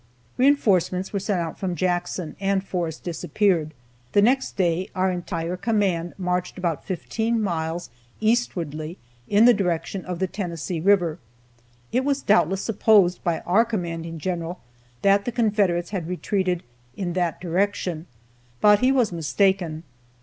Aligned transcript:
Reinforcements 0.35 1.13
were 1.13 1.19
sent 1.19 1.39
out 1.39 1.59
from 1.59 1.75
Jackson, 1.75 2.35
and 2.39 2.63
Forrest 2.63 3.03
disappeared. 3.03 3.71
The 4.13 4.21
next 4.23 4.57
day 4.57 4.89
our 4.95 5.11
entire 5.11 5.55
command 5.55 6.15
marched 6.17 6.57
about 6.57 6.83
fifteen 6.83 7.39
miles 7.39 7.91
eastwardly 8.19 8.97
in 9.27 9.45
the 9.45 9.53
direction 9.53 10.03
of 10.03 10.17
the 10.17 10.25
Tennessee 10.25 10.79
river. 10.79 11.19
It 11.91 12.03
was 12.03 12.23
doubtless 12.23 12.63
supposed 12.63 13.23
by 13.23 13.41
our 13.41 13.63
commanding 13.63 14.17
general 14.17 14.59
that 15.03 15.25
the 15.25 15.31
Confederates 15.31 15.91
had 15.91 16.07
retreated 16.07 16.63
in 16.97 17.13
that 17.13 17.39
direction, 17.39 18.07
but 18.59 18.79
he 18.79 18.91
was 18.91 19.11
mistaken. 19.11 19.83